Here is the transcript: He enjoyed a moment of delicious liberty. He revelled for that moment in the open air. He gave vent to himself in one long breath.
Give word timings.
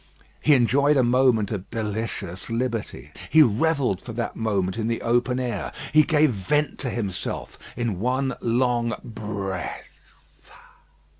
He 0.41 0.55
enjoyed 0.55 0.97
a 0.97 1.03
moment 1.03 1.51
of 1.51 1.69
delicious 1.69 2.49
liberty. 2.49 3.11
He 3.29 3.43
revelled 3.43 4.01
for 4.01 4.13
that 4.13 4.35
moment 4.35 4.75
in 4.75 4.87
the 4.87 5.03
open 5.03 5.39
air. 5.39 5.71
He 5.93 6.01
gave 6.01 6.31
vent 6.31 6.79
to 6.79 6.89
himself 6.89 7.59
in 7.77 7.99
one 7.99 8.33
long 8.41 8.95
breath. 9.03 10.49